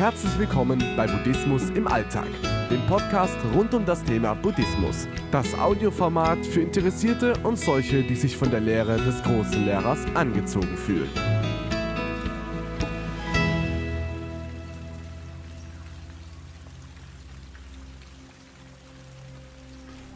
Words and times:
Herzlich 0.00 0.38
willkommen 0.38 0.82
bei 0.96 1.06
Buddhismus 1.06 1.68
im 1.74 1.86
Alltag, 1.86 2.26
dem 2.70 2.80
Podcast 2.86 3.36
rund 3.54 3.74
um 3.74 3.84
das 3.84 4.02
Thema 4.02 4.32
Buddhismus. 4.32 5.06
Das 5.30 5.52
Audioformat 5.52 6.38
für 6.46 6.62
Interessierte 6.62 7.34
und 7.42 7.58
solche, 7.58 8.02
die 8.02 8.14
sich 8.14 8.34
von 8.34 8.50
der 8.50 8.60
Lehre 8.60 8.96
des 8.96 9.22
großen 9.22 9.62
Lehrers 9.66 9.98
angezogen 10.14 10.74
fühlen. 10.74 11.10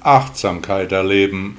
Achtsamkeit 0.00 0.90
erleben. 0.90 1.58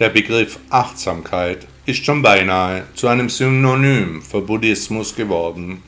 Der 0.00 0.08
Begriff 0.08 0.58
Achtsamkeit 0.68 1.68
ist 1.86 2.04
schon 2.04 2.22
beinahe 2.22 2.88
zu 2.96 3.06
einem 3.06 3.28
Synonym 3.28 4.20
für 4.20 4.40
Buddhismus 4.40 5.14
geworden. 5.14 5.80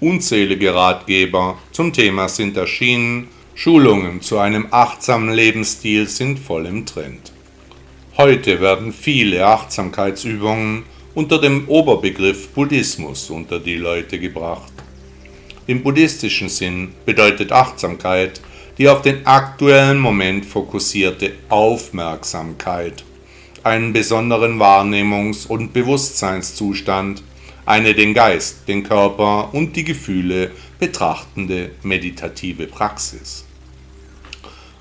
Unzählige 0.00 0.74
Ratgeber 0.74 1.58
zum 1.72 1.92
Thema 1.92 2.28
sind 2.28 2.56
erschienen, 2.56 3.28
Schulungen 3.54 4.20
zu 4.20 4.38
einem 4.38 4.68
achtsamen 4.70 5.34
Lebensstil 5.34 6.06
sind 6.06 6.38
voll 6.38 6.66
im 6.66 6.86
Trend. 6.86 7.32
Heute 8.16 8.60
werden 8.60 8.92
viele 8.92 9.44
Achtsamkeitsübungen 9.44 10.84
unter 11.14 11.40
dem 11.40 11.68
Oberbegriff 11.68 12.50
Buddhismus 12.50 13.28
unter 13.30 13.58
die 13.58 13.74
Leute 13.74 14.20
gebracht. 14.20 14.72
Im 15.66 15.82
buddhistischen 15.82 16.48
Sinn 16.48 16.92
bedeutet 17.04 17.50
Achtsamkeit 17.50 18.40
die 18.78 18.88
auf 18.88 19.02
den 19.02 19.26
aktuellen 19.26 19.98
Moment 19.98 20.46
fokussierte 20.46 21.32
Aufmerksamkeit 21.48 23.02
einen 23.64 23.92
besonderen 23.92 24.60
Wahrnehmungs- 24.60 25.48
und 25.48 25.72
Bewusstseinszustand, 25.72 27.22
eine 27.68 27.92
den 27.92 28.14
Geist, 28.14 28.66
den 28.66 28.82
Körper 28.82 29.50
und 29.52 29.76
die 29.76 29.84
Gefühle 29.84 30.52
betrachtende 30.78 31.72
meditative 31.82 32.66
Praxis. 32.66 33.44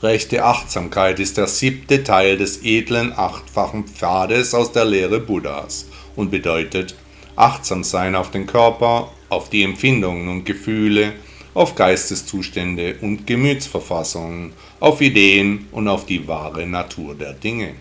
Rechte 0.02 0.45
Achtsamkeit 0.45 1.19
ist 1.19 1.35
der 1.35 1.47
siebte 1.47 2.05
Teil 2.05 2.38
des 2.38 2.63
edlen 2.63 3.11
achtfachen 3.13 3.83
Pfades 3.88 4.53
aus 4.53 4.71
der 4.71 4.85
Lehre 4.85 5.19
Buddhas 5.19 5.88
und 6.15 6.31
bedeutet 6.31 6.95
achtsam 7.35 7.83
sein 7.83 8.15
auf 8.15 8.31
den 8.31 8.47
Körper, 8.47 9.11
auf 9.27 9.49
die 9.49 9.63
Empfindungen 9.63 10.30
und 10.30 10.45
Gefühle, 10.45 11.11
auf 11.53 11.75
Geisteszustände 11.75 12.95
und 13.02 13.27
Gemütsverfassungen, 13.27 14.53
auf 14.80 15.02
Ideen 15.02 15.67
und 15.73 15.89
auf 15.89 16.05
die 16.05 16.25
wahre 16.25 16.65
Natur 16.65 17.15
der 17.15 17.33
Dinge. 17.33 17.73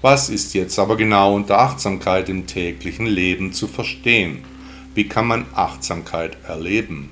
Was 0.00 0.28
ist 0.28 0.54
jetzt 0.54 0.78
aber 0.78 0.96
genau 0.96 1.34
unter 1.34 1.58
Achtsamkeit 1.58 2.28
im 2.28 2.46
täglichen 2.46 3.06
Leben 3.06 3.52
zu 3.52 3.66
verstehen? 3.66 4.44
Wie 4.94 5.08
kann 5.08 5.26
man 5.26 5.46
Achtsamkeit 5.54 6.36
erleben? 6.46 7.10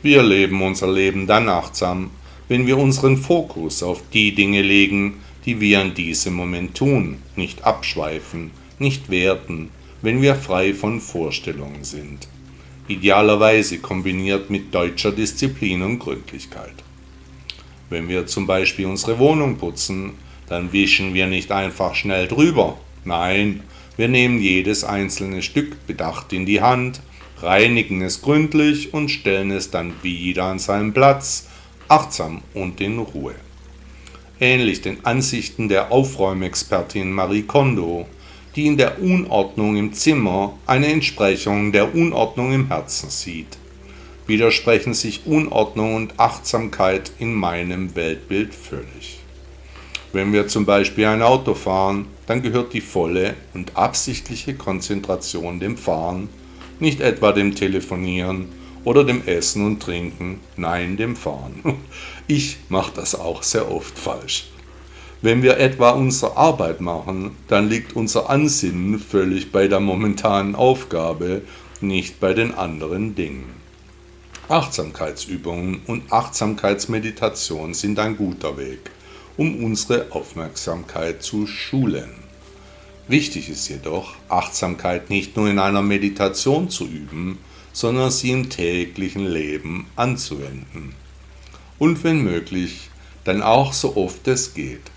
Wir 0.00 0.22
leben 0.22 0.62
unser 0.62 0.92
Leben 0.92 1.26
dann 1.26 1.48
achtsam, 1.48 2.10
wenn 2.48 2.68
wir 2.68 2.78
unseren 2.78 3.16
Fokus 3.16 3.82
auf 3.82 4.02
die 4.12 4.32
Dinge 4.32 4.62
legen, 4.62 5.14
die 5.44 5.60
wir 5.60 5.82
in 5.82 5.94
diesem 5.94 6.34
Moment 6.34 6.76
tun, 6.76 7.18
nicht 7.34 7.64
abschweifen, 7.64 8.52
nicht 8.78 9.10
werten, 9.10 9.70
wenn 10.02 10.22
wir 10.22 10.36
frei 10.36 10.74
von 10.74 11.00
Vorstellungen 11.00 11.82
sind. 11.82 12.28
Idealerweise 12.86 13.78
kombiniert 13.78 14.50
mit 14.50 14.72
deutscher 14.72 15.10
Disziplin 15.10 15.82
und 15.82 15.98
Gründlichkeit. 15.98 16.74
Wenn 17.90 18.08
wir 18.08 18.26
zum 18.26 18.46
Beispiel 18.46 18.86
unsere 18.86 19.18
Wohnung 19.18 19.56
putzen, 19.56 20.12
dann 20.52 20.72
wischen 20.72 21.14
wir 21.14 21.26
nicht 21.26 21.50
einfach 21.50 21.94
schnell 21.94 22.28
drüber. 22.28 22.76
Nein, 23.04 23.62
wir 23.96 24.08
nehmen 24.08 24.38
jedes 24.38 24.84
einzelne 24.84 25.42
Stück 25.42 25.86
bedacht 25.86 26.32
in 26.32 26.46
die 26.46 26.60
Hand, 26.60 27.00
reinigen 27.40 28.02
es 28.02 28.20
gründlich 28.20 28.92
und 28.92 29.08
stellen 29.08 29.50
es 29.50 29.70
dann 29.70 29.94
wieder 30.02 30.44
an 30.44 30.58
seinen 30.58 30.92
Platz, 30.92 31.48
achtsam 31.88 32.42
und 32.52 32.80
in 32.80 32.98
Ruhe. 32.98 33.34
Ähnlich 34.40 34.82
den 34.82 35.04
Ansichten 35.06 35.68
der 35.68 35.90
Aufräumexpertin 35.90 37.10
Marie 37.10 37.42
Kondo, 37.42 38.06
die 38.54 38.66
in 38.66 38.76
der 38.76 39.00
Unordnung 39.00 39.76
im 39.76 39.94
Zimmer 39.94 40.58
eine 40.66 40.88
Entsprechung 40.88 41.72
der 41.72 41.94
Unordnung 41.94 42.52
im 42.52 42.68
Herzen 42.68 43.08
sieht. 43.08 43.56
Widersprechen 44.26 44.92
sich 44.92 45.26
Unordnung 45.26 45.94
und 45.94 46.20
Achtsamkeit 46.20 47.10
in 47.18 47.32
meinem 47.32 47.96
Weltbild 47.96 48.54
völlig. 48.54 49.22
Wenn 50.12 50.34
wir 50.34 50.46
zum 50.46 50.66
Beispiel 50.66 51.06
ein 51.06 51.22
Auto 51.22 51.54
fahren, 51.54 52.06
dann 52.26 52.42
gehört 52.42 52.74
die 52.74 52.82
volle 52.82 53.34
und 53.54 53.76
absichtliche 53.78 54.54
Konzentration 54.54 55.58
dem 55.58 55.78
Fahren, 55.78 56.28
nicht 56.80 57.00
etwa 57.00 57.32
dem 57.32 57.54
Telefonieren 57.54 58.48
oder 58.84 59.04
dem 59.04 59.26
Essen 59.26 59.64
und 59.64 59.80
Trinken, 59.80 60.40
nein 60.56 60.96
dem 60.96 61.16
Fahren. 61.16 61.62
Ich 62.28 62.58
mache 62.68 62.92
das 62.94 63.14
auch 63.14 63.42
sehr 63.42 63.70
oft 63.70 63.98
falsch. 63.98 64.48
Wenn 65.22 65.42
wir 65.42 65.58
etwa 65.58 65.90
unsere 65.90 66.36
Arbeit 66.36 66.80
machen, 66.80 67.36
dann 67.48 67.68
liegt 67.68 67.94
unser 67.94 68.30
Ansinnen 68.30 68.98
völlig 69.00 69.50
bei 69.50 69.66
der 69.66 69.80
momentanen 69.80 70.54
Aufgabe, 70.54 71.42
nicht 71.80 72.20
bei 72.20 72.32
den 72.32 72.54
anderen 72.54 73.14
Dingen. 73.14 73.54
Achtsamkeitsübungen 74.48 75.82
und 75.86 76.12
Achtsamkeitsmeditation 76.12 77.74
sind 77.74 77.98
ein 77.98 78.16
guter 78.16 78.56
Weg 78.56 78.90
um 79.36 79.64
unsere 79.64 80.12
Aufmerksamkeit 80.12 81.22
zu 81.22 81.46
schulen. 81.46 82.10
Wichtig 83.08 83.48
ist 83.48 83.68
jedoch, 83.68 84.14
Achtsamkeit 84.28 85.10
nicht 85.10 85.36
nur 85.36 85.48
in 85.48 85.58
einer 85.58 85.82
Meditation 85.82 86.70
zu 86.70 86.86
üben, 86.86 87.38
sondern 87.72 88.10
sie 88.10 88.30
im 88.30 88.50
täglichen 88.50 89.26
Leben 89.26 89.86
anzuwenden. 89.96 90.94
Und 91.78 92.04
wenn 92.04 92.22
möglich, 92.22 92.90
dann 93.24 93.42
auch 93.42 93.72
so 93.72 93.96
oft 93.96 94.28
es 94.28 94.54
geht. 94.54 94.90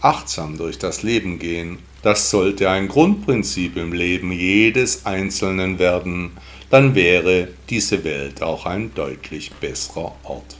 Achtsam 0.00 0.56
durch 0.56 0.78
das 0.78 1.02
Leben 1.02 1.38
gehen, 1.38 1.78
das 2.02 2.30
sollte 2.30 2.70
ein 2.70 2.86
Grundprinzip 2.86 3.76
im 3.76 3.92
Leben 3.92 4.30
jedes 4.30 5.04
Einzelnen 5.04 5.78
werden, 5.80 6.30
dann 6.70 6.94
wäre 6.94 7.48
diese 7.68 8.04
Welt 8.04 8.42
auch 8.42 8.66
ein 8.66 8.94
deutlich 8.94 9.50
besserer 9.54 10.14
Ort. 10.22 10.56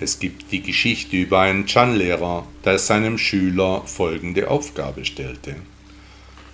Es 0.00 0.18
gibt 0.18 0.50
die 0.50 0.62
Geschichte 0.62 1.16
über 1.16 1.40
einen 1.40 1.66
Chan-Lehrer, 1.66 2.46
der 2.64 2.78
seinem 2.78 3.18
Schüler 3.18 3.82
folgende 3.86 4.50
Aufgabe 4.50 5.04
stellte. 5.04 5.56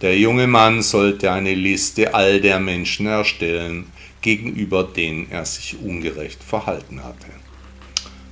Der 0.01 0.17
junge 0.19 0.47
Mann 0.47 0.83
sollte 0.83 1.33
eine 1.33 1.55
Liste 1.55 2.15
all 2.15 2.41
der 2.41 2.61
Menschen 2.61 3.07
erstellen, 3.07 3.87
gegenüber 4.21 4.85
denen 4.85 5.31
er 5.31 5.45
sich 5.45 5.77
ungerecht 5.81 6.43
verhalten 6.45 7.03
hatte. 7.03 7.27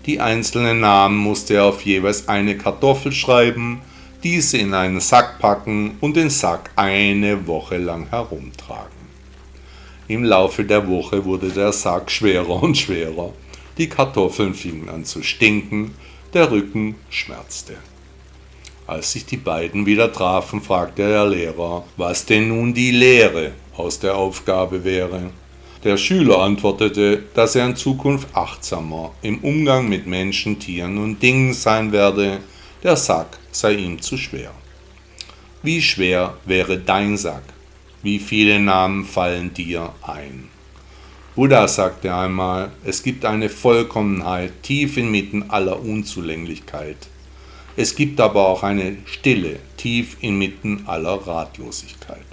Die 0.07 0.21
einzelnen 0.21 0.81
Namen 0.81 1.17
musste 1.17 1.55
er 1.55 1.65
auf 1.65 1.83
jeweils 1.83 2.29
eine 2.29 2.57
Kartoffel 2.57 3.11
schreiben, 3.11 3.81
diese 4.23 4.59
in 4.59 4.75
einen 4.75 5.01
Sack 5.01 5.39
packen 5.41 5.97
und 6.01 6.17
den 6.17 6.31
Sack 6.31 6.71
eine 6.77 7.47
Woche 7.47 7.79
lang 7.79 8.09
herumtragen. 8.11 8.91
Im 10.09 10.23
Laufe 10.23 10.65
der 10.65 10.87
Woche 10.87 11.25
wurde 11.25 11.49
der 11.49 11.73
Sack 11.73 12.11
schwerer 12.11 12.63
und 12.63 12.77
schwerer 12.77 13.33
die 13.79 13.89
Kartoffeln 13.89 14.55
fingen 14.55 14.89
an 14.89 15.05
zu 15.05 15.23
stinken, 15.23 15.95
der 16.33 16.51
Rücken 16.51 16.97
schmerzte. 17.11 17.77
Als 18.87 19.13
sich 19.13 19.27
die 19.27 19.37
beiden 19.37 19.85
wieder 19.85 20.13
trafen, 20.13 20.61
fragte 20.61 21.09
der 21.09 21.27
Lehrer, 21.27 21.85
was 21.97 22.25
denn 22.25 22.49
nun 22.49 22.73
die 22.73 22.93
Lehre 22.93 23.53
aus 23.77 23.99
der 23.99 24.17
Aufgabe 24.17 24.85
wäre. 24.85 25.31
Der 25.83 25.97
Schüler 25.97 26.41
antwortete, 26.41 27.25
dass 27.35 27.55
er 27.55 27.67
in 27.67 27.77
Zukunft 27.77 28.29
achtsamer 28.35 29.13
im 29.23 29.39
Umgang 29.39 29.89
mit 29.89 30.07
Menschen, 30.07 30.59
Tieren 30.59 30.99
und 30.99 31.23
Dingen 31.23 31.53
sein 31.53 31.93
werde, 31.93 32.41
der 32.83 32.97
Sack 32.97 33.39
sei 33.51 33.75
ihm 33.75 34.01
zu 34.01 34.17
schwer. 34.17 34.53
Wie 35.63 35.83
schwer 35.83 36.35
wäre 36.45 36.79
dein 36.79 37.17
Sack? 37.17 37.43
Wie 38.03 38.21
viele 38.21 38.61
Namen 38.61 39.05
fallen 39.05 39.53
dir 39.53 39.93
ein? 40.03 40.49
Buddha 41.37 41.69
sagte 41.69 42.15
einmal, 42.15 42.71
es 42.83 43.03
gibt 43.03 43.27
eine 43.27 43.51
Vollkommenheit 43.51 44.63
tief 44.63 44.97
inmitten 44.97 45.51
aller 45.51 45.79
Unzulänglichkeit. 45.79 46.97
Es 47.77 47.95
gibt 47.95 48.21
aber 48.23 48.49
auch 48.49 48.63
eine 48.63 48.97
Stille 49.05 49.59
tief 49.77 50.17
inmitten 50.23 50.85
aller 50.87 51.27
Ratlosigkeit. 51.27 52.25